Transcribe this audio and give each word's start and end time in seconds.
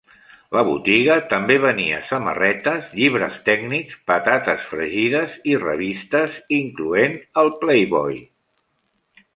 La 0.57 0.61
botiga 0.67 1.17
també 1.33 1.57
venia 1.65 1.99
samarretes, 2.07 2.87
llibres 3.01 3.37
tècnics, 3.51 3.99
patates 4.13 4.65
fregides 4.71 5.37
i 5.53 5.55
revistes, 5.67 6.43
incloent 6.63 7.17
el 7.45 7.55
"Playboy". 7.63 8.19